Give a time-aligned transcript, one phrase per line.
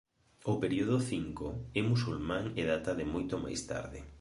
[0.51, 1.09] O período V
[1.79, 3.99] é musulmán e data de moito máis tarde.